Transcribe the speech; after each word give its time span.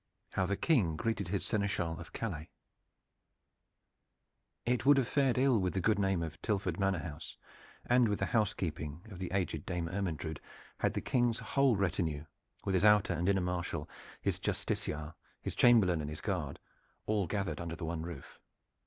HOW 0.33 0.47
THE 0.47 0.57
KING 0.57 0.95
GREETED 0.95 1.27
HIS 1.27 1.45
SENESCHAL 1.45 1.99
OF 1.99 2.11
CALAIS 2.11 2.47
It 4.65 4.83
would 4.83 4.97
have 4.97 5.07
fared 5.07 5.37
ill 5.37 5.59
with 5.61 5.73
the 5.75 5.79
good 5.79 5.99
name 5.99 6.23
of 6.23 6.41
Tilford 6.41 6.79
Manor 6.79 6.97
house 7.03 7.37
and 7.85 8.07
with 8.09 8.17
the 8.17 8.25
housekeeping 8.25 9.05
of 9.11 9.19
the 9.19 9.31
aged 9.31 9.63
Dame 9.63 9.87
Ermyntrude 9.89 10.39
had 10.79 10.95
the 10.95 11.01
King's 11.01 11.37
whole 11.37 11.75
retinue, 11.75 12.25
with 12.65 12.73
his 12.73 12.83
outer 12.83 13.13
and 13.13 13.29
inner 13.29 13.41
marshal, 13.41 13.87
his 14.23 14.39
justiciar, 14.39 15.13
his 15.39 15.53
chamberlain 15.53 16.01
and 16.01 16.09
his 16.09 16.21
guard, 16.21 16.59
all 17.05 17.27
gathered 17.27 17.61
under 17.61 17.75
the 17.75 17.85
one 17.85 18.01
roof. 18.01 18.39